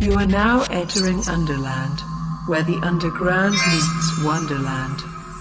[0.00, 2.00] You are now entering Underland,
[2.46, 4.98] where the underground meets Wonderland,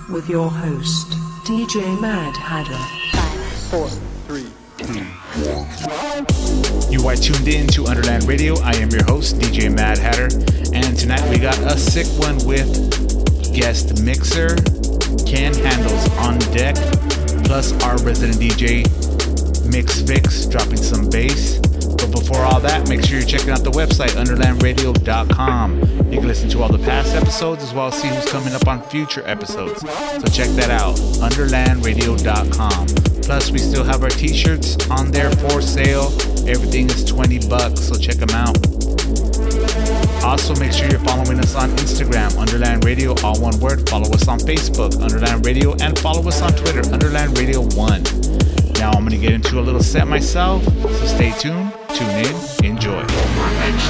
[0.09, 1.07] with your host,
[1.45, 2.75] DJ Mad Hatter.
[3.13, 3.69] Five, hmm.
[3.69, 3.87] four,
[4.27, 5.05] three, two,
[5.47, 6.91] one.
[6.91, 8.59] You are tuned in to Underland Radio.
[8.59, 10.27] I am your host, DJ Mad Hatter,
[10.75, 12.67] and tonight we got a sick one with
[13.55, 14.57] guest mixer,
[15.25, 16.75] Ken Handles on deck,
[17.45, 18.83] plus our resident DJ,
[19.71, 21.61] Mix Fix, dropping some bass.
[22.11, 25.79] But before all that, make sure you're checking out the website, underlandradio.com.
[26.11, 28.67] You can listen to all the past episodes as well as see who's coming up
[28.67, 29.81] on future episodes.
[29.81, 32.87] So check that out, underlandradio.com.
[33.21, 36.07] Plus, we still have our t-shirts on there for sale.
[36.47, 38.57] Everything is 20 bucks, so check them out.
[40.23, 43.87] Also, make sure you're following us on Instagram, Underland Radio, all one word.
[43.87, 48.03] Follow us on Facebook, Underland Radio, and follow us on Twitter, Underland Radio 1.
[48.79, 52.35] Now I'm going to get into a little set myself, so stay tuned, tune in,
[52.63, 53.03] enjoy.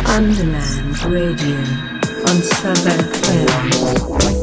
[0.08, 1.58] Underland Radio
[2.27, 3.49] on 7FM.
[4.30, 4.38] In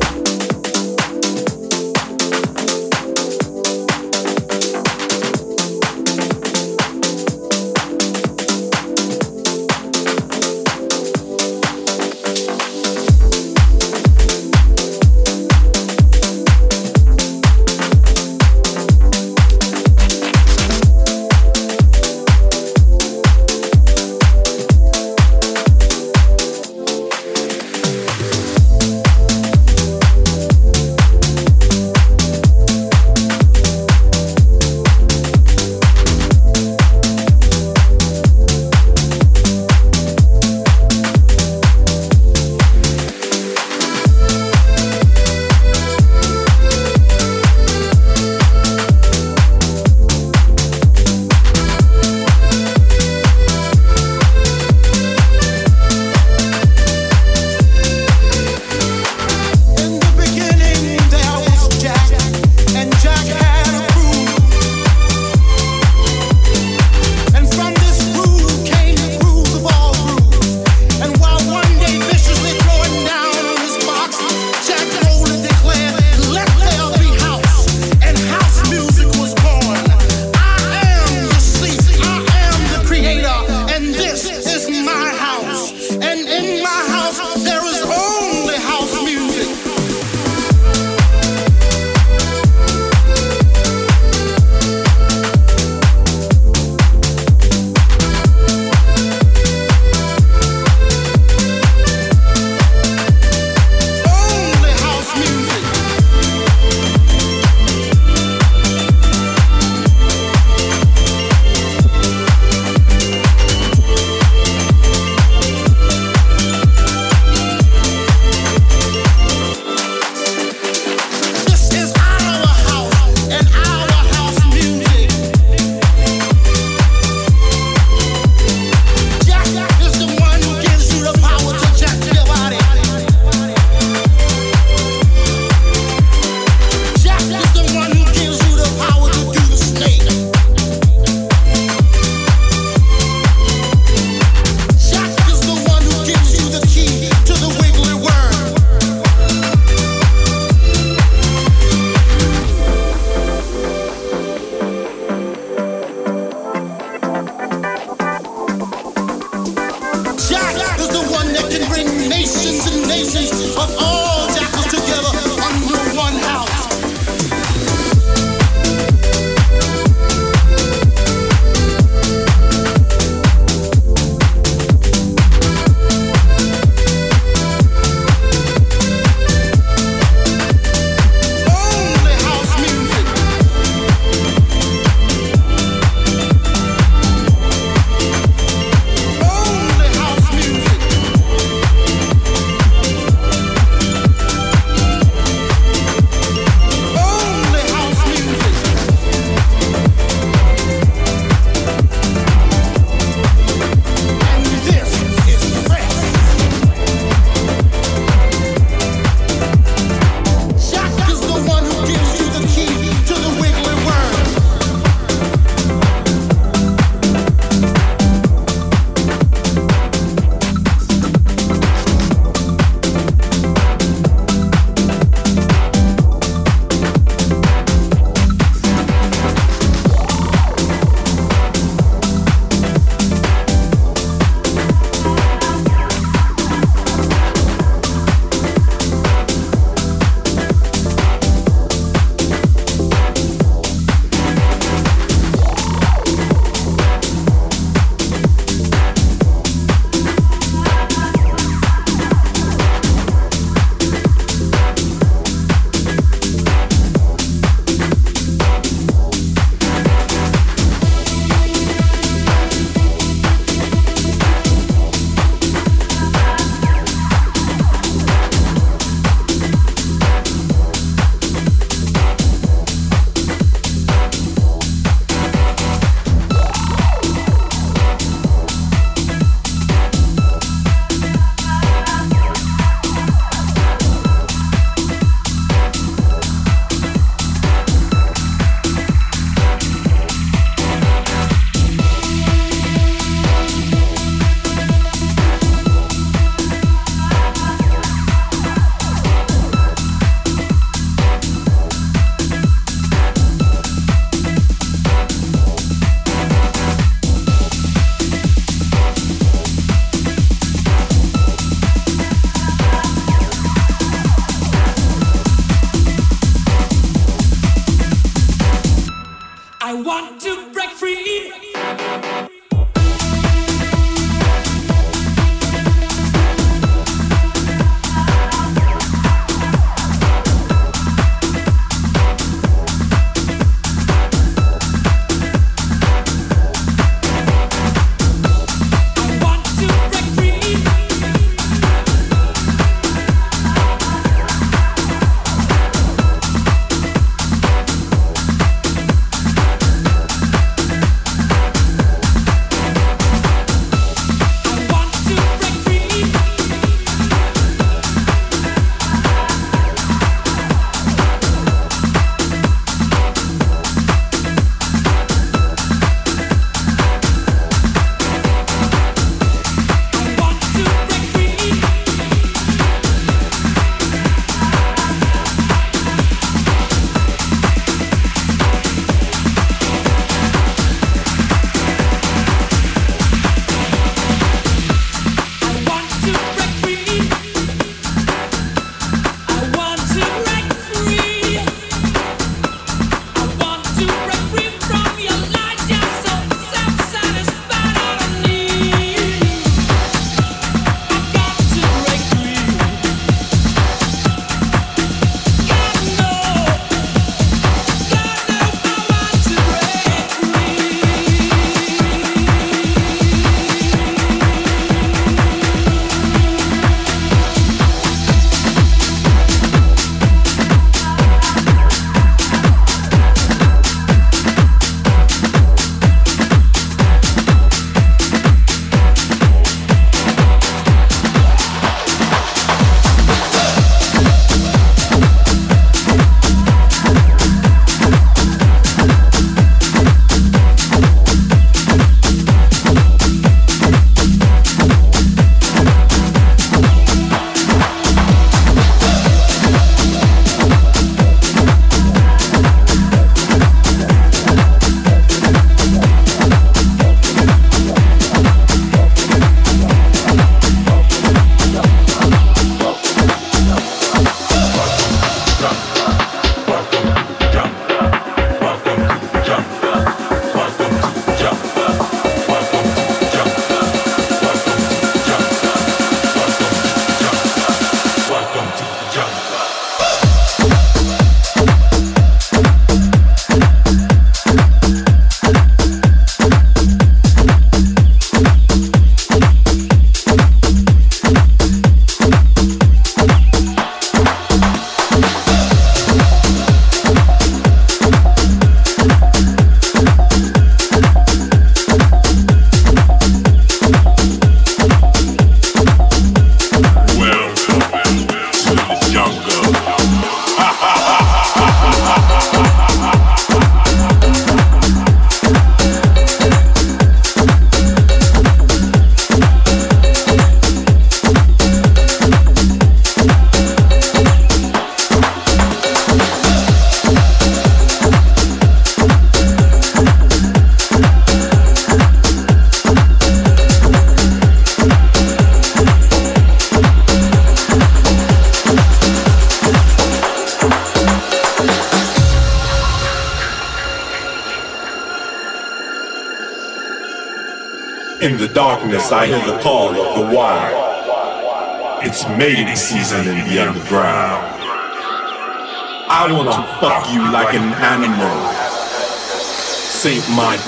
[163.68, 163.74] Oh.
[163.78, 164.15] oh.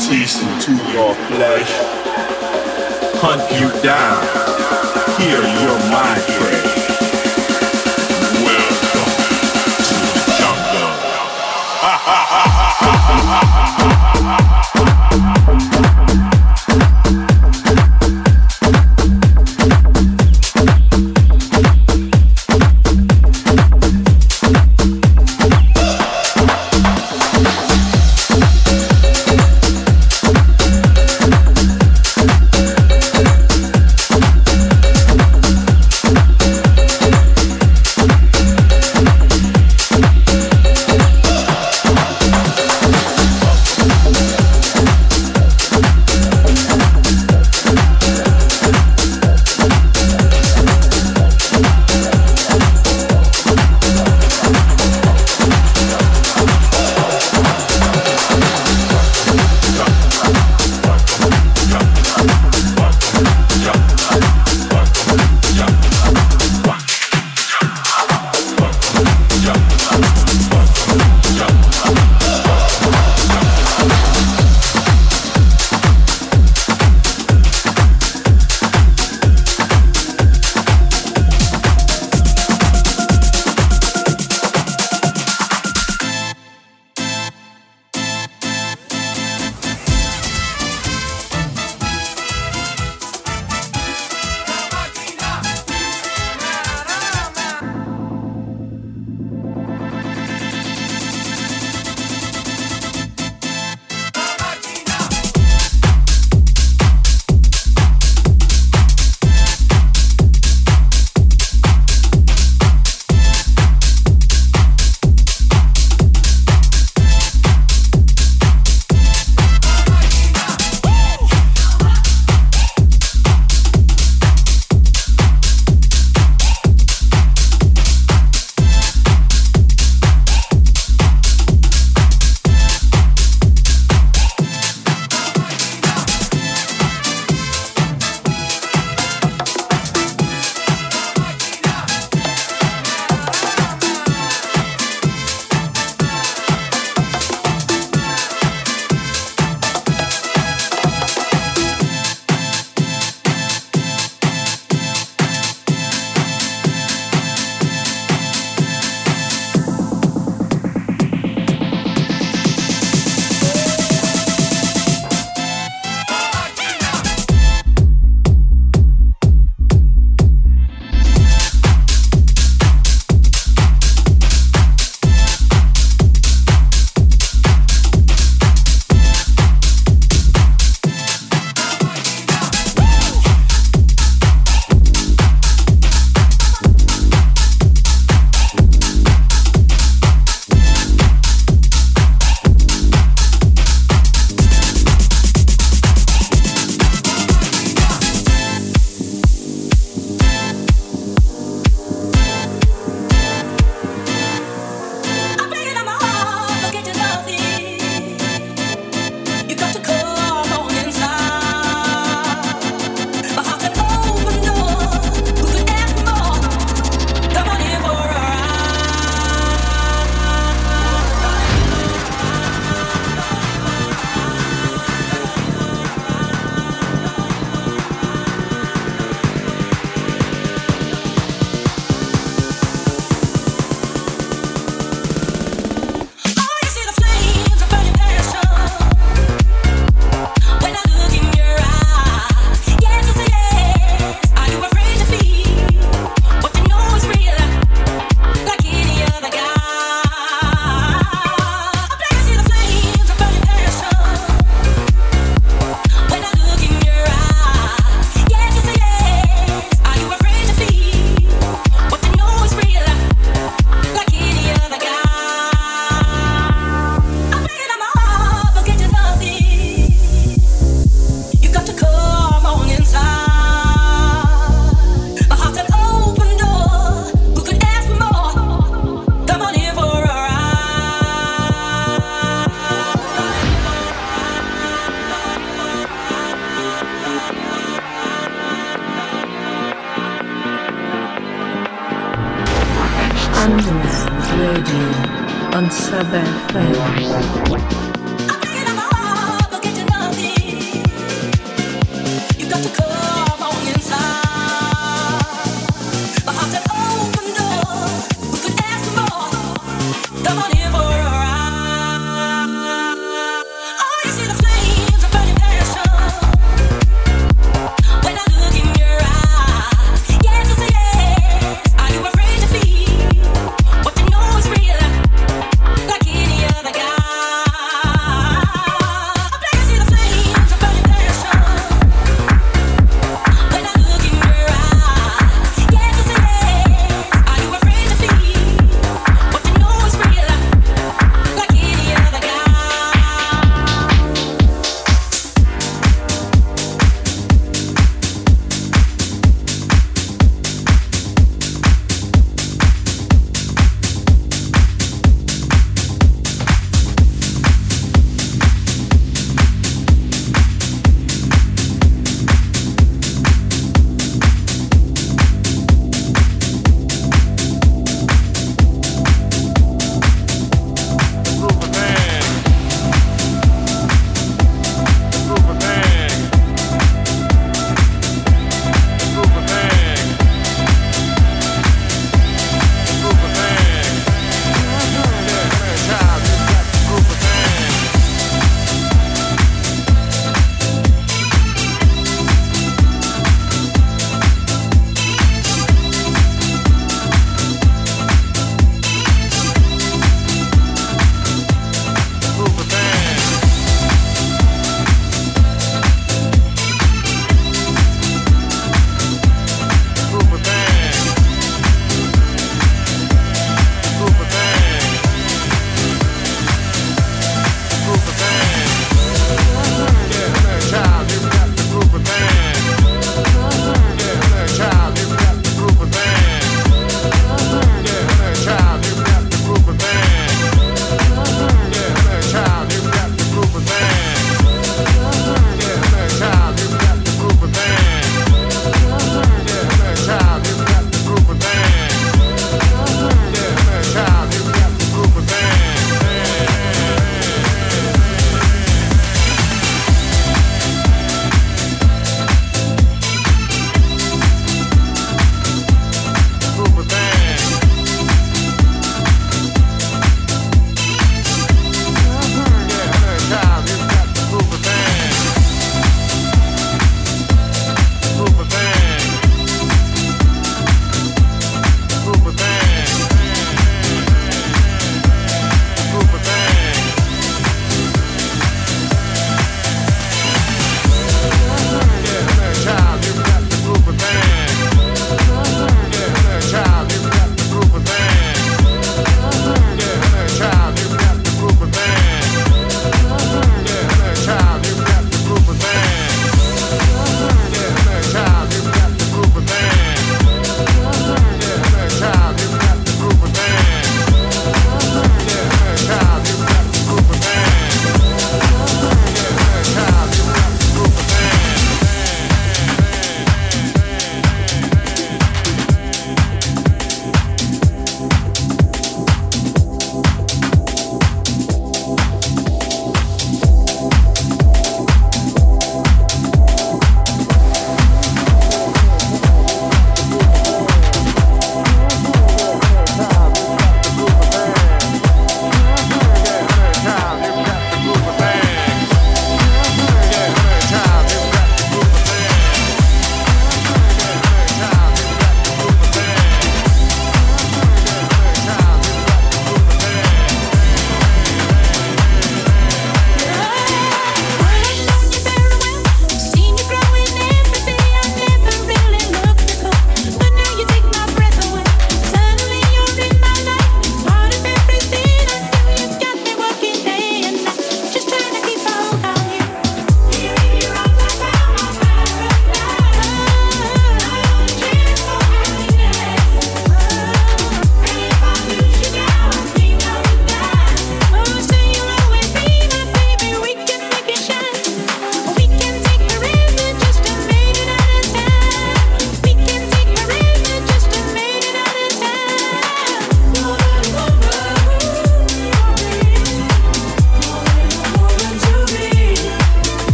[0.00, 1.77] Teeth into your flesh.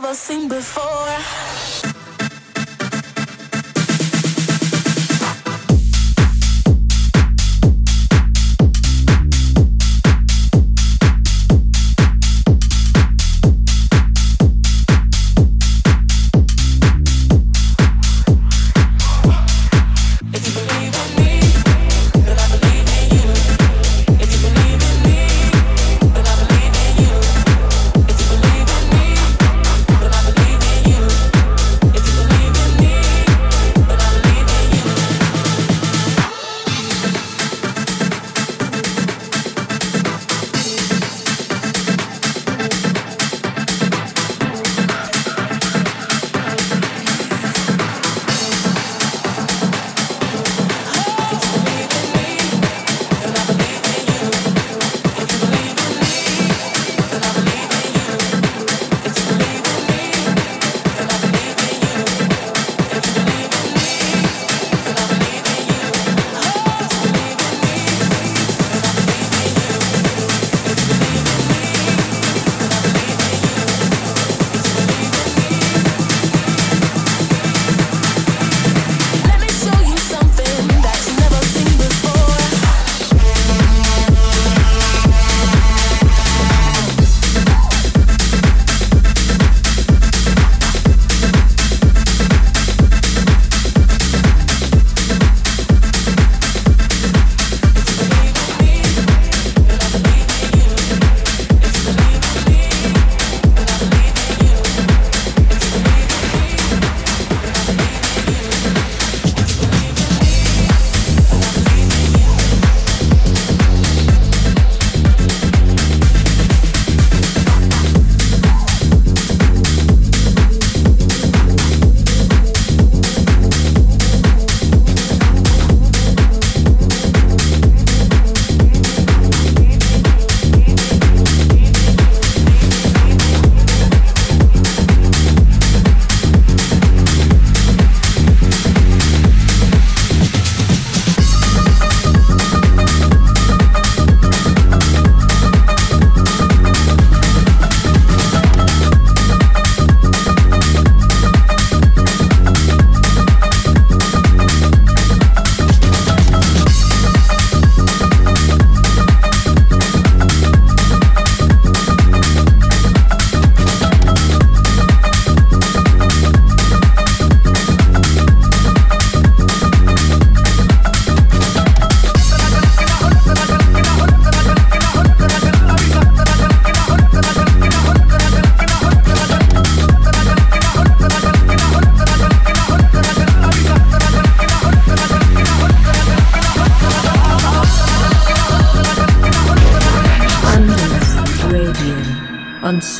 [0.00, 0.77] Never seen before.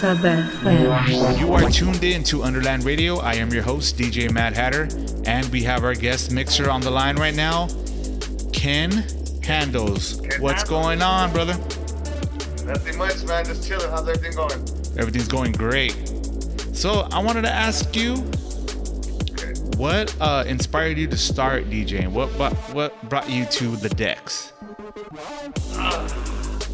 [0.08, 3.18] You are tuned in to Underland Radio.
[3.18, 4.88] I am your host, DJ Mad Hatter,
[5.26, 7.68] and we have our guest mixer on the line right now,
[8.54, 9.04] Ken
[9.44, 10.22] Handles.
[10.22, 10.64] Ken What's Handles.
[10.64, 11.52] going on, brother?
[12.64, 13.44] Nothing much, man.
[13.44, 13.90] Just chilling.
[13.90, 14.58] How's everything going?
[14.98, 15.92] Everything's going great.
[16.72, 18.14] So, I wanted to ask you,
[19.32, 19.52] Okay.
[19.76, 22.12] what uh, inspired you to start DJing?
[22.12, 24.54] What, what what brought you to the decks?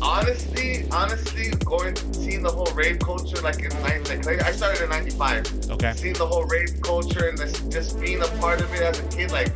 [0.04, 4.90] Honestly, honestly, going seeing the whole rave culture like in like, like I started in
[4.90, 5.70] '95.
[5.70, 5.92] Okay.
[5.96, 9.08] Seeing the whole rave culture and this, just being a part of it as a
[9.08, 9.52] kid, like,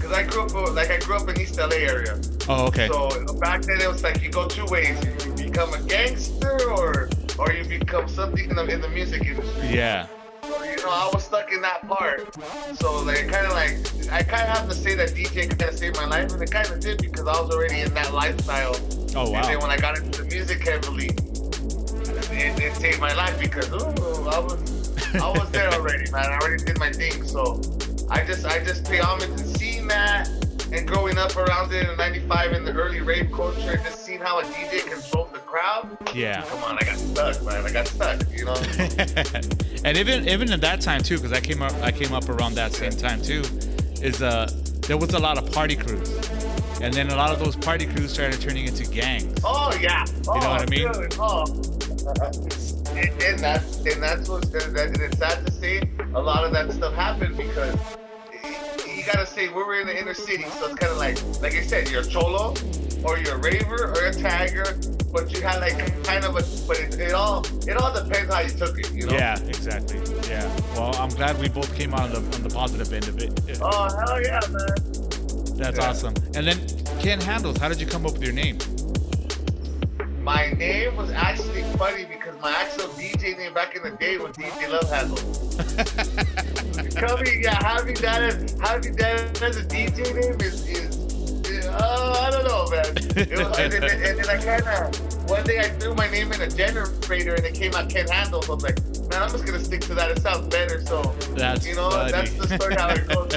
[0.00, 2.20] cause I grew up uh, like I grew up in East LA area.
[2.48, 2.88] Oh, okay.
[2.88, 7.08] So back then it was like you go two ways: you become a gangster or
[7.38, 9.68] or you become something in the in the music industry.
[9.68, 10.08] Yeah.
[10.52, 12.34] So, you know, I was stuck in that part.
[12.76, 15.78] So like, kind of like, I kind of have to say that DJ kind of
[15.78, 18.76] saved my life, and it kind of did because I was already in that lifestyle.
[19.16, 19.38] Oh, wow!
[19.38, 23.70] And then when I got into the music heavily, it, it saved my life because
[23.72, 26.26] ooh, I was I was there already, man.
[26.26, 27.24] I already did my thing.
[27.24, 27.58] So
[28.10, 30.28] I just I just pay homage and seeing that
[30.72, 34.20] and growing up around it in '95 in the early rave culture, and just seeing
[34.20, 35.96] how a DJ controls the crowd.
[36.14, 36.42] Yeah.
[36.42, 37.64] Come on, I got stuck, man.
[37.64, 38.20] I got stuck.
[38.32, 38.54] You know.
[39.84, 42.54] and even even at that time too, because I came up I came up around
[42.54, 43.42] that same time too,
[44.00, 44.50] is uh
[44.88, 46.10] there was a lot of party crews,
[46.80, 49.38] and then a lot of those party crews started turning into gangs.
[49.44, 50.04] Oh yeah.
[50.26, 50.92] Oh, You know what I mean?
[50.92, 51.44] Dude, oh.
[52.96, 55.82] and, and that's and that's what and that, and it's sad to see
[56.14, 57.76] a lot of that stuff happened because
[59.06, 61.54] you gotta say we were in the inner city, so it's kind of like like
[61.54, 62.54] I said, you're a cholo
[63.04, 64.78] or you're a raver or a tiger,
[65.12, 68.40] but you had like kind of a, but it, it all it all depends how
[68.40, 69.12] you took it, you know.
[69.14, 69.98] Yeah, exactly.
[70.28, 70.46] Yeah.
[70.74, 73.58] Well, I'm glad we both came out on the on the positive end of it.
[73.60, 75.56] Oh hell yeah, man.
[75.56, 75.88] That's Yeah.
[75.90, 76.14] awesome.
[76.34, 76.58] And then
[77.00, 78.58] Ken Handles, how did you come up with your name?
[80.22, 84.36] My name was actually funny because my actual DJ name back in the day was
[84.36, 85.18] DJ Love Handle.
[86.94, 92.30] Coming, yeah, having that as having that as a DJ name is is uh, I
[92.30, 92.86] don't know, man.
[93.16, 96.30] It was, and, then, and then I kind of one day I threw my name
[96.30, 98.78] in a generator and it came out Ken So I was like,
[99.10, 100.12] man, I'm just gonna stick to that.
[100.12, 100.80] It sounds better.
[100.82, 101.02] So
[101.34, 102.12] That's you know, funny.
[102.12, 103.36] that's the story how it goes.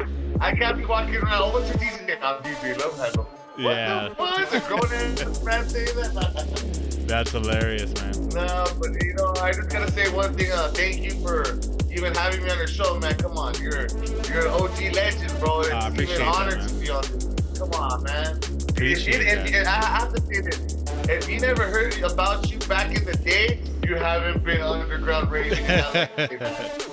[0.40, 1.42] I can't be walking around.
[1.42, 2.18] Oh, what's your DJ name?
[2.22, 3.41] I'm DJ Love Handle.
[3.62, 4.08] What Yeah.
[4.08, 4.40] the fuck?
[4.40, 7.04] Is a grown ass man saying that?
[7.06, 8.28] That's hilarious, man.
[8.30, 10.50] No, but you know, I just gotta say one thing.
[10.52, 11.44] Uh, thank you for
[11.92, 13.14] even having me on the show, man.
[13.16, 13.86] Come on, you're
[14.30, 15.60] you're an OG legend, bro.
[15.60, 17.58] It's appreciate even an honor that, to be on this.
[17.58, 18.36] Come on, man.
[18.70, 19.54] Appreciate It- it- that.
[19.54, 20.76] and I have to say this:
[21.08, 25.56] if you never heard about you back in the day, you haven't been underground radio.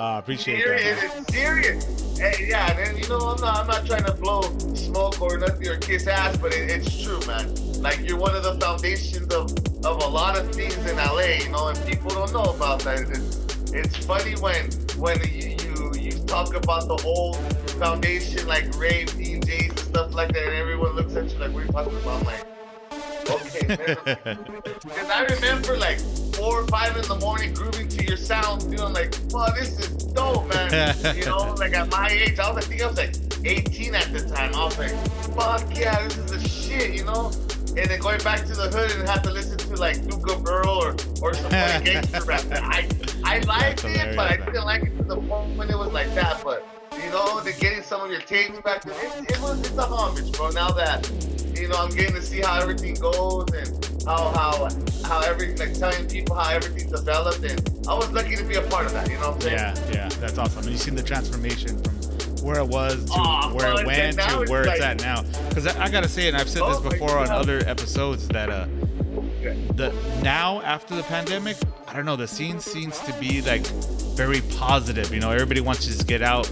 [0.00, 1.08] Ah, appreciate serious, that.
[1.08, 1.22] man.
[1.22, 2.18] it's serious.
[2.18, 4.42] Hey, yeah, and then, you know, I'm not, I'm not trying to blow
[4.74, 7.52] smoke or nothing or kiss ass, but it, it's true, man.
[7.82, 9.50] Like you're one of the foundations of,
[9.84, 13.00] of a lot of things in LA, you know, and people don't know about that.
[13.10, 17.36] It's, it's funny when when you, you you talk about the old
[17.72, 21.62] foundation like rave DJs and stuff like that, and everyone looks at you like, "What
[21.62, 22.57] are you talking about?" I'm like,
[23.30, 24.38] okay, man.
[24.64, 25.98] Because I remember like
[26.34, 29.88] four or five in the morning grooving to your sound, feeling like, wow, this is
[30.12, 31.16] dope, man.
[31.16, 33.14] you know, like at my age, I was, I think I was like
[33.44, 34.54] 18 at the time.
[34.54, 34.94] I was like,
[35.34, 37.30] fuck yeah, this is the shit, you know?
[37.76, 40.46] And then going back to the hood and have to listen to like Duke of
[40.46, 42.44] Earl or, or some gangster rap.
[42.52, 42.88] I,
[43.24, 46.12] I liked it, but I didn't like it to the point when it was like
[46.14, 46.42] that.
[46.42, 48.92] But, you know, the getting some of your tapes back, it,
[49.30, 50.50] it was, it's a homage, bro.
[50.50, 51.04] Now that,
[51.60, 54.68] you know, I'm getting to see how everything goes and how how
[55.04, 58.62] how every like telling people how everything's developed and I was lucky to be a
[58.62, 59.56] part of that, you know what I'm saying?
[59.56, 60.62] Yeah, yeah, that's awesome.
[60.64, 61.94] And you've seen the transformation from
[62.46, 65.00] where it was to Aw, where well, it went to it's where it's like- at
[65.00, 65.22] now.
[65.48, 68.48] Because I, I gotta say, and I've said Oh this before on other episodes, that
[68.48, 68.66] uh,
[69.74, 69.92] the
[70.22, 73.66] now after the pandemic, I don't know, the scene seems to be like
[74.16, 75.12] very positive.
[75.12, 76.46] You know, everybody wants to just get out,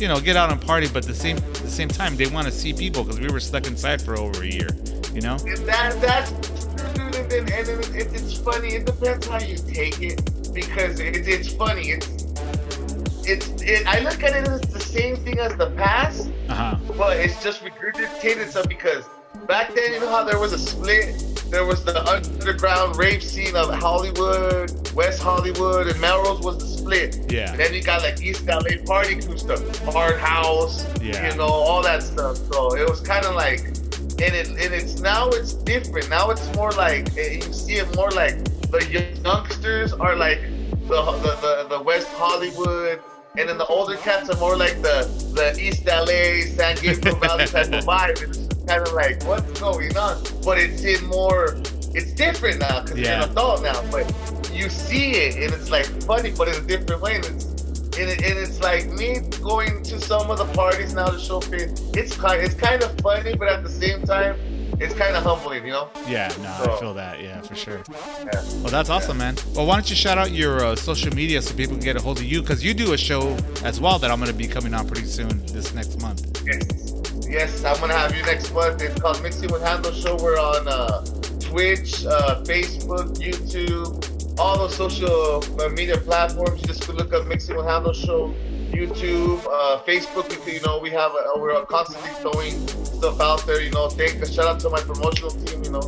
[0.00, 2.46] you know, get out and party, but the same at the same time they want
[2.46, 4.68] to see people because we were stuck inside for over a year.
[5.12, 5.36] You know?
[5.46, 6.30] And that that's
[6.76, 7.04] true,
[7.36, 8.74] and, and it, it's funny.
[8.74, 10.22] It depends how you take it
[10.54, 11.90] because it, it's funny.
[11.90, 12.06] It's
[13.26, 16.76] it's it, I look at it as the same thing as the past, Uh huh.
[16.96, 19.04] but it's just regurgitated stuff because
[19.46, 21.39] back then, you know how there was a split?
[21.50, 27.30] There was the underground rave scene of Hollywood, West Hollywood, and Melrose was the split.
[27.32, 27.50] Yeah.
[27.50, 29.60] And then you got like East LA party crew stuff,
[29.92, 31.30] Hard House, Yeah.
[31.30, 32.36] you know, all that stuff.
[32.52, 36.08] So it was kind of like, and it and it's now it's different.
[36.08, 38.36] Now it's more like eh, you see it more like
[38.70, 38.86] the
[39.24, 40.40] youngsters are like
[40.88, 41.36] the the,
[41.68, 43.00] the, the West Hollywood.
[43.38, 47.46] And then the older cats are more like the, the East LA, San Gabriel Valley
[47.46, 48.49] type of vibe.
[48.70, 50.22] And it's just kind of like, what's going on?
[50.44, 51.56] But it's in more,
[51.94, 53.16] it's different now because Yeah.
[53.16, 53.82] you're an adult now.
[53.90, 54.12] But
[54.52, 57.16] you see it and it's like funny, but in a different way.
[57.16, 57.44] And it's,
[57.98, 61.40] and, it, and it's like me going to some of the parties now to show
[61.40, 61.80] face.
[61.94, 64.36] It's kind, it's kind of funny, but at the same time,
[64.82, 65.90] it's kind of humbling, you know?
[66.08, 67.20] Yeah, no, I feel that.
[67.20, 67.82] Yeah, for sure.
[67.90, 68.30] Yeah.
[68.62, 69.36] Well, that's awesome, man.
[69.54, 72.00] Well, why don't you shout out your uh, social media so people can get a
[72.00, 72.40] hold of you?
[72.40, 75.06] Because you do a show as well that I'm going to be coming on pretty
[75.06, 76.42] soon this next month.
[76.46, 76.92] Yes,
[77.30, 78.82] yes, I'm gonna have you next month.
[78.82, 80.16] It's called Mixing with Handle Show.
[80.16, 81.04] We're on uh,
[81.40, 86.60] Twitch, uh, Facebook, YouTube, all those social uh, media platforms.
[86.60, 88.34] You just could look up Mixing with Handle Show,
[88.70, 90.30] YouTube, uh, Facebook.
[90.46, 93.60] You, you know, we have a, we're constantly throwing stuff out there.
[93.60, 95.64] You know, thank a shout out to my promotional team.
[95.64, 95.80] You know,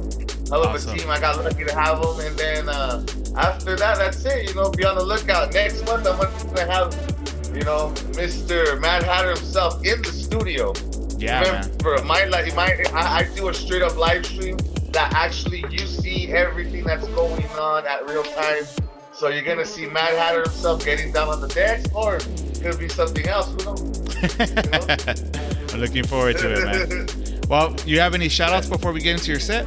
[0.51, 0.95] hell of Awesome.
[0.95, 1.11] a team.
[1.11, 2.21] I got lucky to have them.
[2.21, 3.05] And then uh,
[3.37, 4.49] after that, that's it.
[4.49, 5.53] You know, be on the lookout.
[5.53, 6.93] Next month, I'm gonna have
[7.55, 8.81] you know, Mr.
[8.81, 10.73] Mad Hatter himself in the studio.
[11.23, 11.71] Yeah, man.
[11.85, 14.57] Remember, my like my I, I do a straight up live stream
[14.91, 18.65] that actually you see everything that's going on at real time.
[19.13, 22.79] So you're gonna see Mad Hatter himself getting down on the decks, or it could
[22.79, 23.51] be something else.
[23.53, 23.99] Who knows?
[25.73, 27.07] I'm looking forward to it, man.
[27.49, 29.67] Well, you have any shout outs before we get into your set?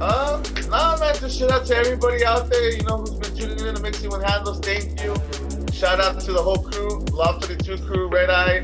[0.00, 3.66] Uh, no, man, just shout out to everybody out there, you know, who's been tuning
[3.66, 4.60] in to Mixing with Handles.
[4.60, 5.14] Thank you.
[5.74, 8.60] Shout out to the whole crew, Loft 32 crew, Red Eye,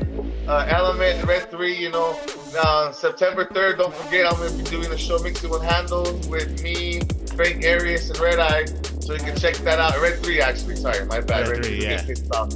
[0.47, 2.19] uh, Element, Red 3, you know.
[2.57, 6.27] Uh, September 3rd, don't forget, I'm going to be doing a show Mixing with Handles
[6.27, 7.01] with me,
[7.35, 8.65] Frank Arias, and Red Eye.
[8.99, 9.99] So you can check that out.
[10.01, 10.75] Red 3, actually.
[10.75, 11.47] Sorry, my bad.
[11.47, 11.97] Red 3, yeah.
[11.97, 12.53] get pissed off.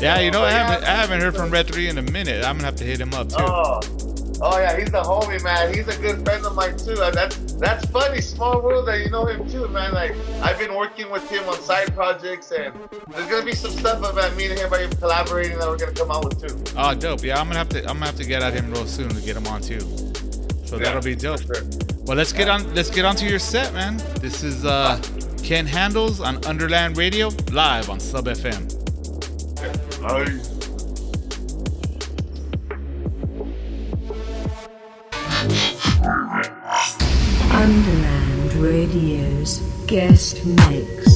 [0.00, 2.44] Yeah, you know, I haven't I haven't heard from Red Three in a minute.
[2.44, 3.36] I'm gonna have to hit him up too.
[3.38, 3.80] Oh,
[4.40, 5.74] Oh yeah, he's the homie, man.
[5.74, 6.94] He's a good friend of mine too.
[6.94, 8.20] That's that's funny.
[8.20, 9.92] Small world that you know him too, man.
[9.92, 12.72] Like I've been working with him on side projects, and
[13.08, 16.10] there's gonna be some stuff about me and him by collaborating that we're gonna come
[16.10, 16.74] out with too.
[16.76, 17.22] Oh, dope.
[17.22, 17.80] Yeah, I'm gonna have to.
[17.80, 19.80] I'm gonna have to get at him real soon to get him on too.
[20.64, 21.40] So Yeah, that'll be dope.
[21.42, 21.62] sure.
[22.04, 22.74] Well, let's get on.
[22.74, 23.96] Let's get onto your set, man.
[24.20, 25.00] This is uh,
[25.42, 28.74] Ken Handles on Underland Radio live on Sub FM.
[30.04, 30.57] Aye.
[37.58, 41.07] Underland Radio's guest mix.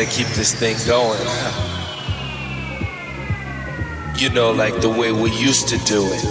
[0.00, 1.20] Gotta keep this thing going.
[4.16, 6.24] You know, like the way we used to do it.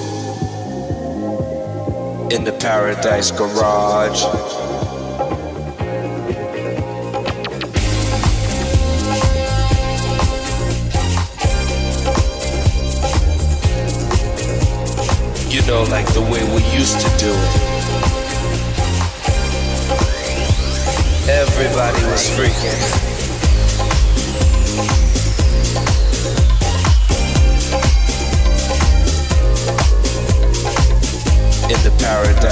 [2.34, 4.24] In the Paradise Garage.
[15.54, 17.56] You know, like the way we used to do it.
[21.30, 22.99] Everybody was freaking.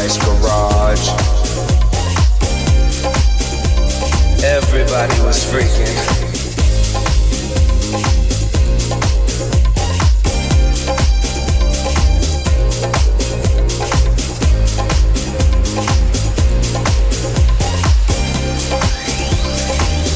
[0.07, 1.09] Paradise Garage.
[4.43, 5.95] Everybody was freaking.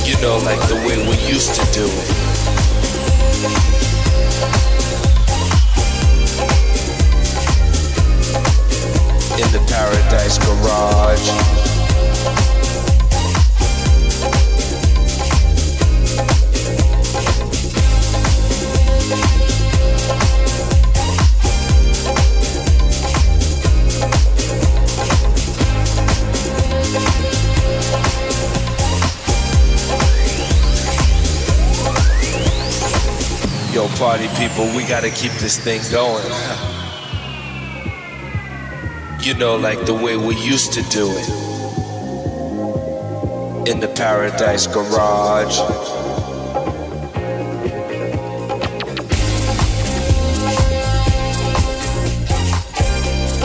[0.08, 2.22] You know, like the way we used to do it.
[10.32, 11.28] Paradise Garage.
[33.74, 36.71] Yo, party people, we gotta keep this thing going.
[39.24, 41.30] You know, like the way we used to do it.
[43.70, 45.60] In the Paradise Garage.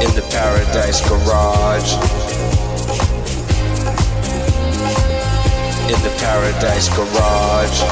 [0.01, 1.93] In the Paradise Garage.
[5.93, 7.83] In the Paradise Garage.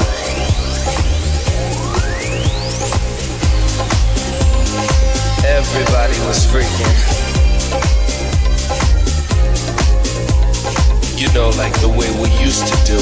[5.45, 7.14] Everybody was freaking.
[11.25, 13.01] You know, like the way we used to do it.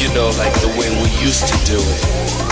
[0.00, 2.45] You know, like the way we used to do it.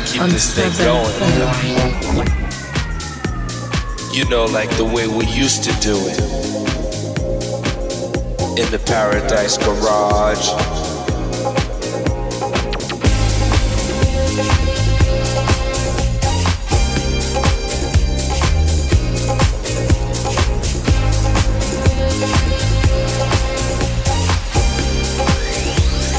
[0.00, 1.06] Gotta keep this thing going.
[4.12, 6.20] You know, like the way we used to do it.
[8.58, 10.50] In the Paradise Garage.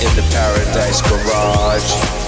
[0.02, 2.21] In the Paradise Garage.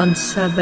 [0.00, 0.56] on Sub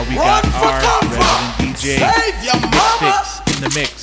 [0.00, 3.22] Now we got our resident DJ Save your mama.
[3.48, 3.99] in the mix.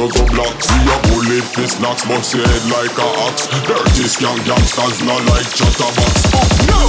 [0.00, 0.66] Quarter dozen blocks.
[0.66, 5.20] See your bullet fist knocks Bust your head like a axe Dirty skank gangsters not
[5.28, 6.32] like chatterbox.
[6.32, 6.80] Oh no!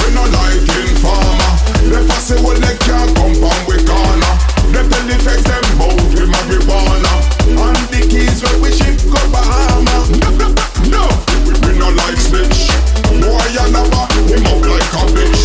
[0.00, 1.52] We not like informer.
[1.84, 4.34] They fussy well they can't compound we corner.
[4.72, 7.14] Them tell the facts them bout with marijuana
[7.44, 10.48] And the keys when we ship go Bahama No, no,
[10.88, 11.02] no,
[11.44, 12.72] we, we not like snitch.
[13.20, 15.44] Boy you never him up like a bitch.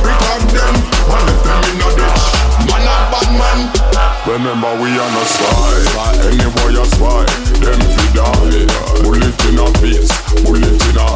[0.00, 0.74] We tag them
[1.04, 2.24] and left them in a ditch.
[2.68, 7.28] Man a bad man Remember we on a side Any boy a spy
[7.60, 8.64] Them fi die.
[9.04, 10.08] Bullet in a face
[10.40, 11.08] Bullet in a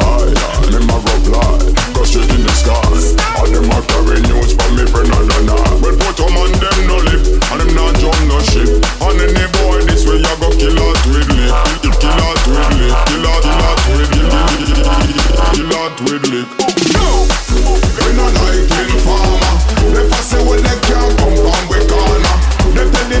[0.69, 1.57] Them a reply
[1.97, 2.77] Go straight in the sky.
[3.41, 6.79] All them a carry news from me friend and a night Well put on them
[6.85, 10.53] no lip And them not jump no shit And any boy this way you go
[10.53, 14.37] kill with lick Kill with lick Kill out, kill out with lick
[15.57, 16.45] Kill out with lick
[16.93, 17.25] No!
[18.05, 19.49] We not like informer
[19.97, 20.88] They fussy when they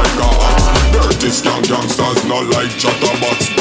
[0.00, 3.59] like a axe Dirty skank gangsters not like chatterbox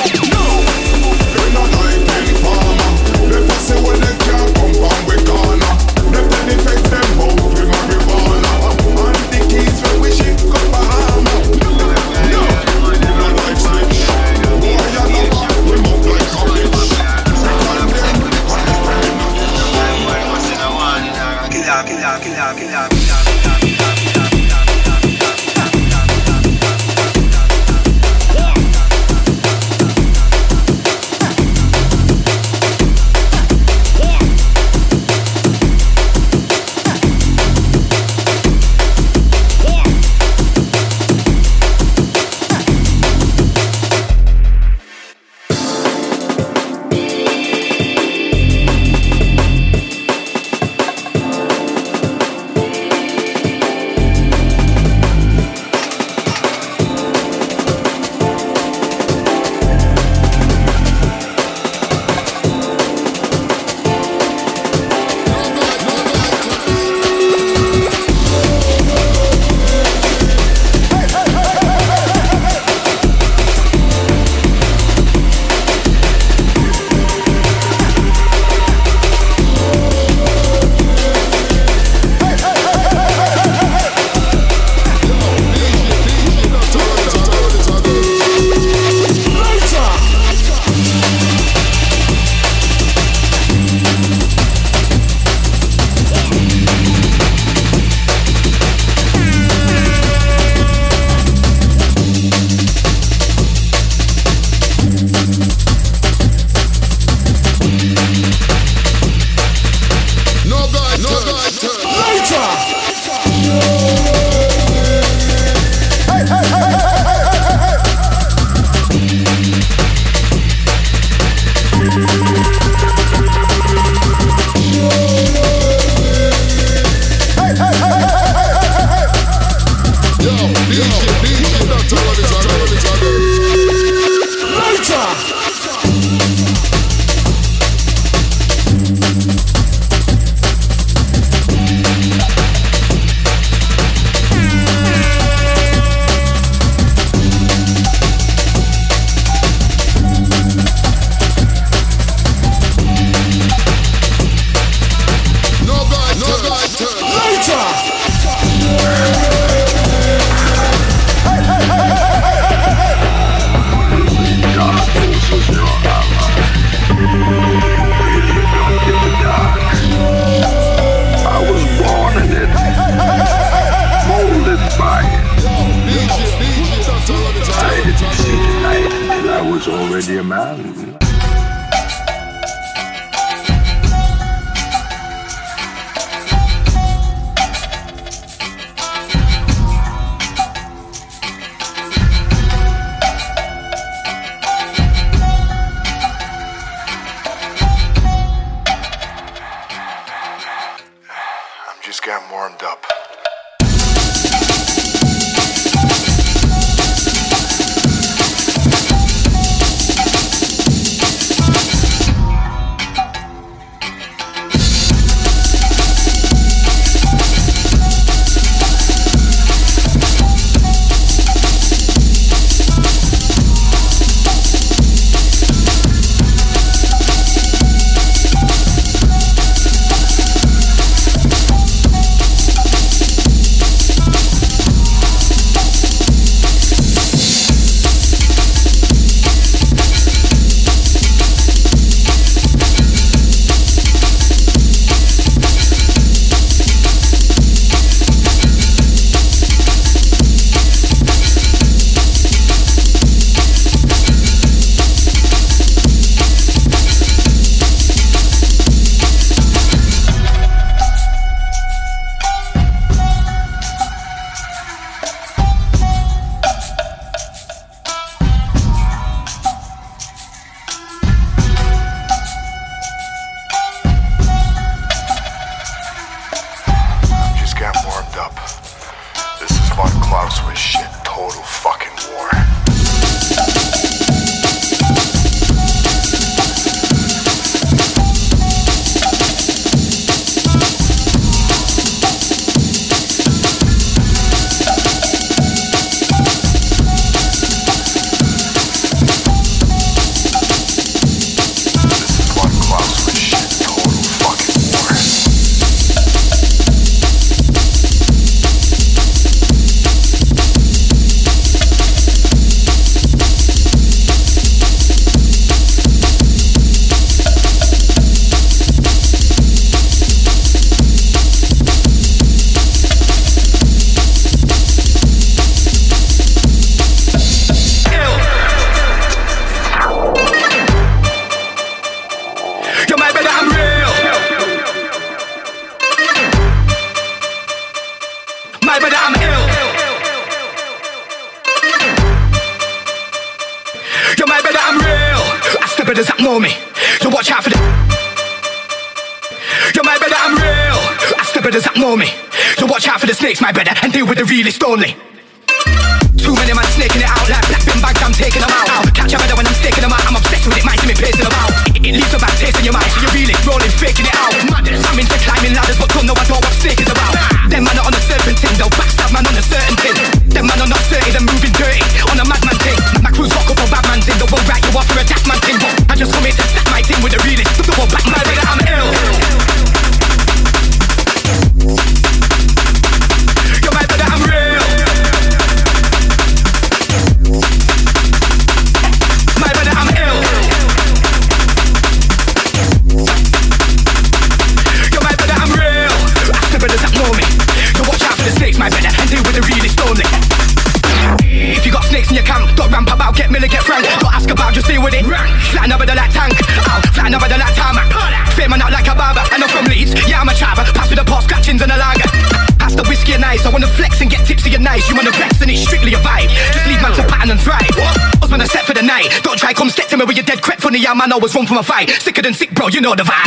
[421.19, 421.89] hours run from a fight.
[421.89, 423.18] Sicker than sick, bro, you know the vibe.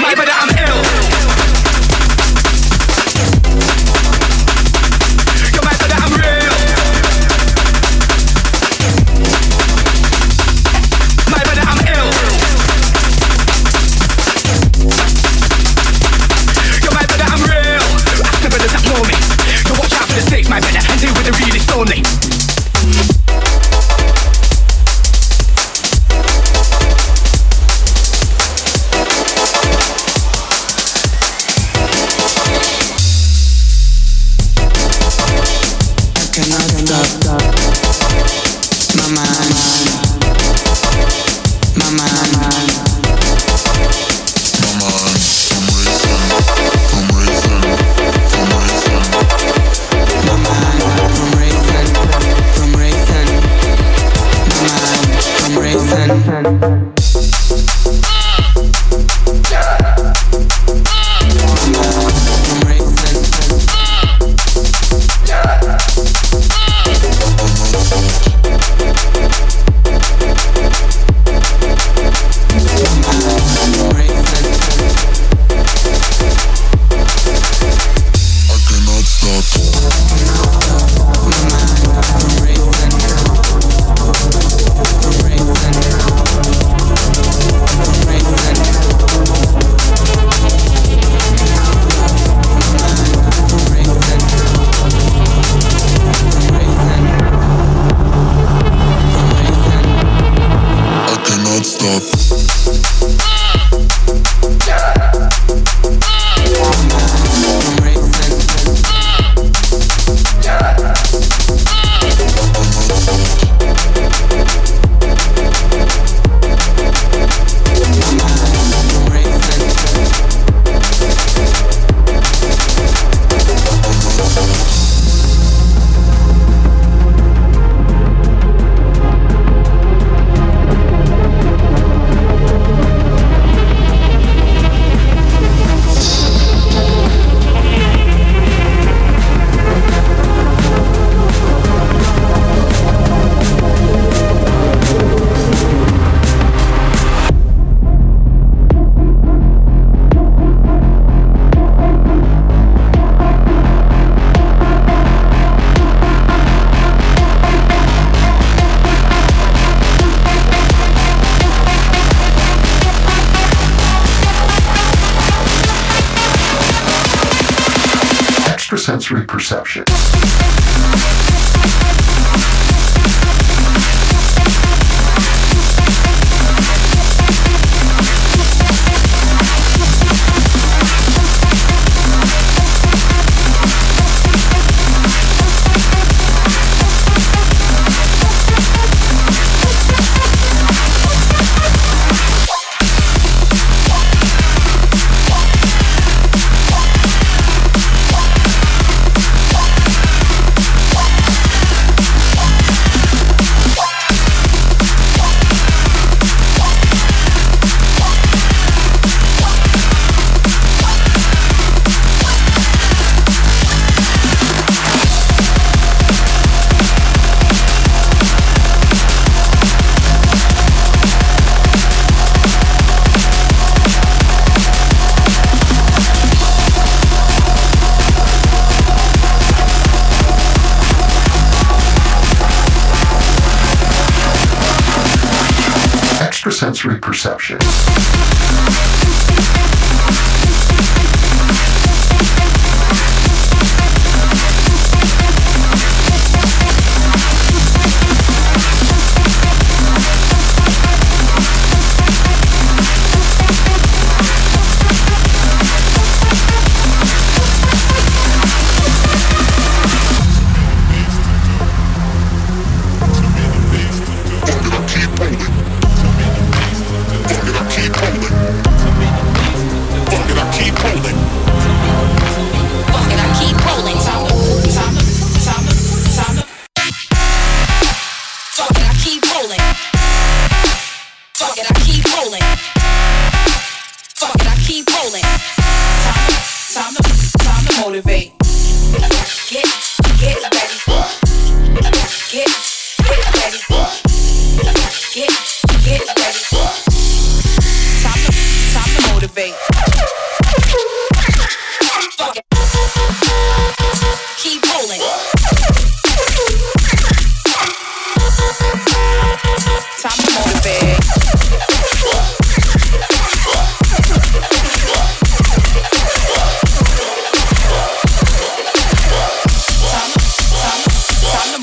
[236.83, 237.32] 3%.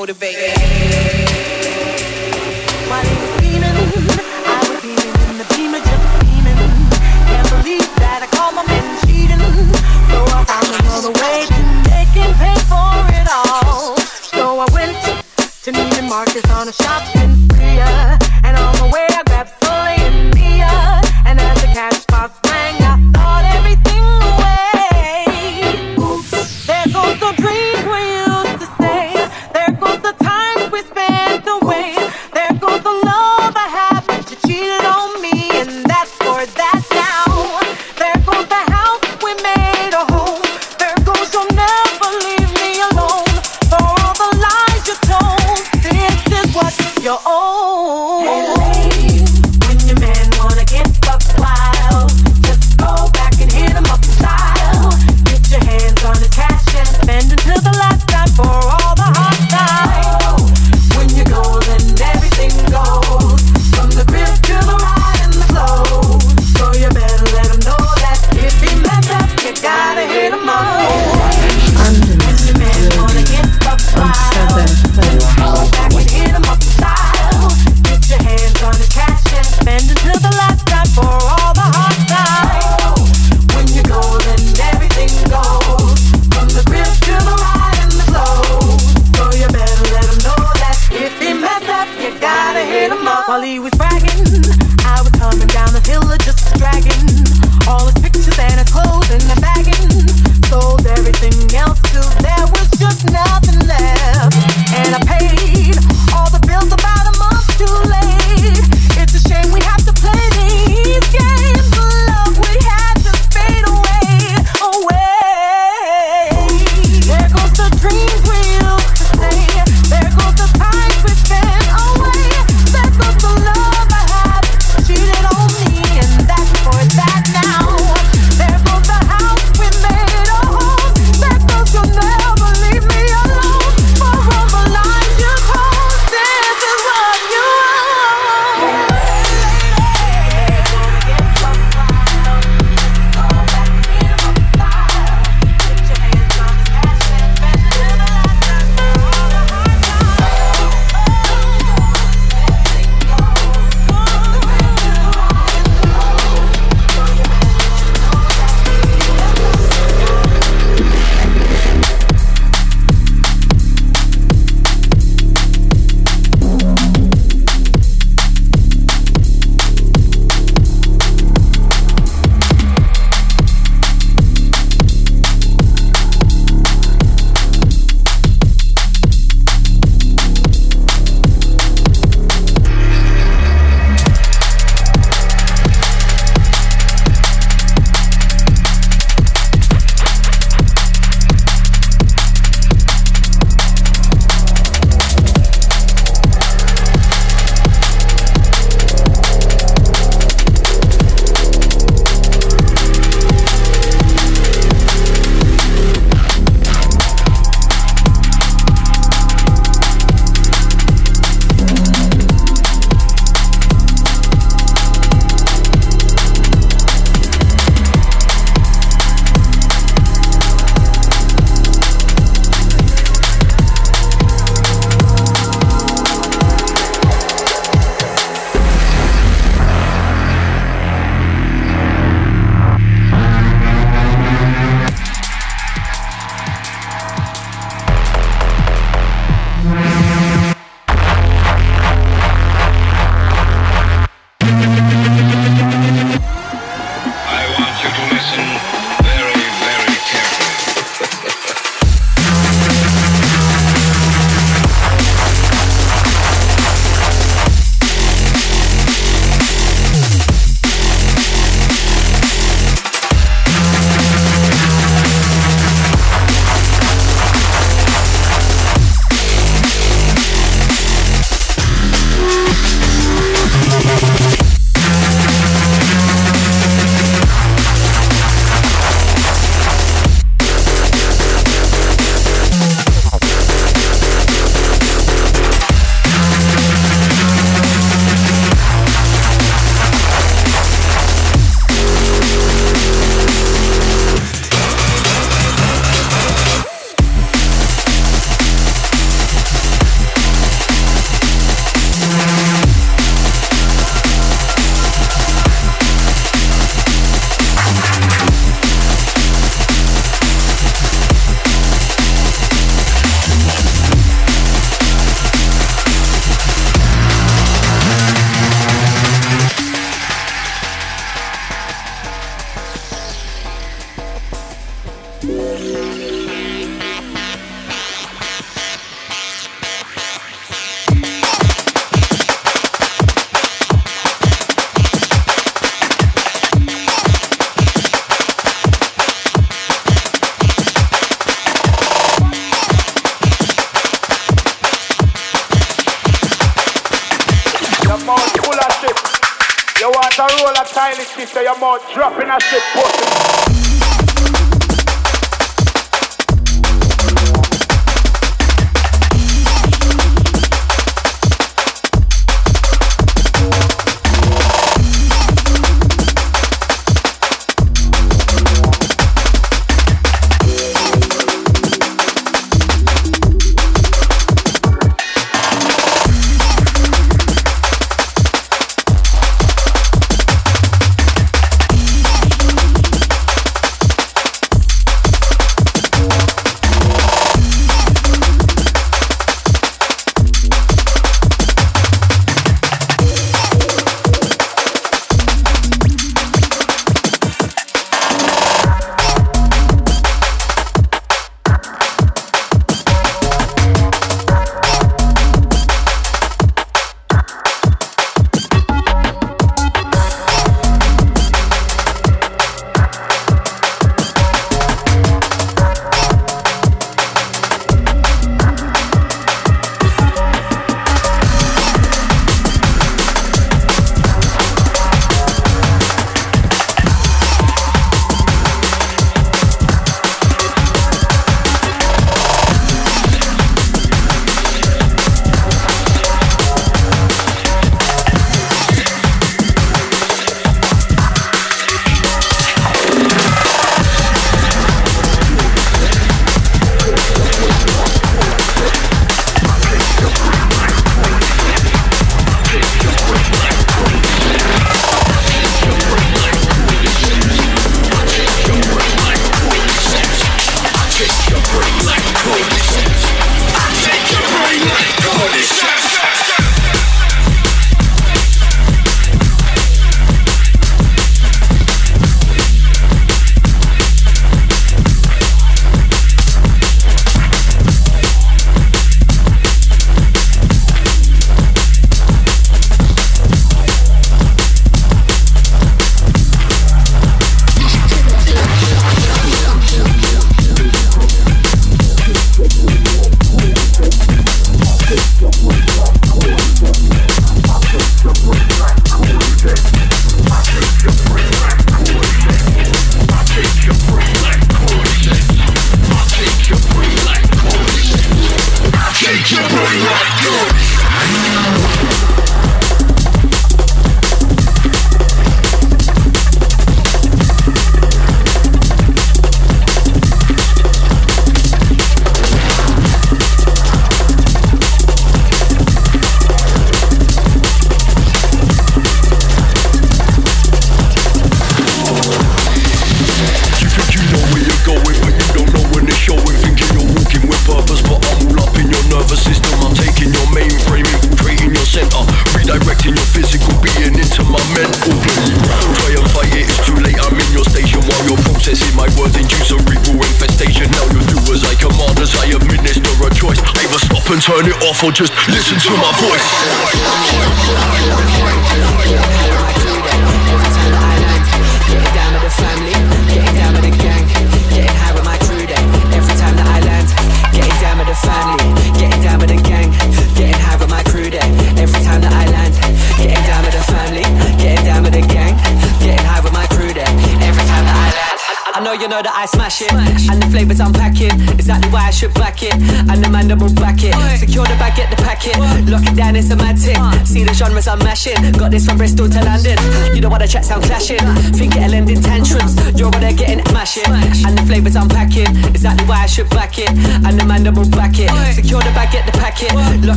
[0.00, 0.59] motivate.